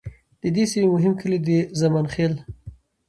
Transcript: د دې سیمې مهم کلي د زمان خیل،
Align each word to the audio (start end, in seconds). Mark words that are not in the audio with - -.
د 0.41 0.43
دې 0.55 0.63
سیمې 0.71 0.89
مهم 0.95 1.13
کلي 1.21 1.39
د 1.47 1.49
زمان 1.81 2.05
خیل، 2.13 2.33